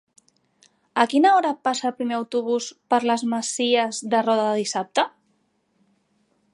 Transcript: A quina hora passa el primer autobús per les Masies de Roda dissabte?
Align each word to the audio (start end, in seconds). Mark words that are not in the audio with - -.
A 1.01 1.05
quina 1.11 1.33
hora 1.39 1.51
passa 1.67 1.85
el 1.91 1.93
primer 1.99 2.17
autobús 2.19 2.71
per 2.95 3.01
les 3.11 3.27
Masies 3.35 4.03
de 4.15 4.25
Roda 4.31 4.49
dissabte? 4.63 5.09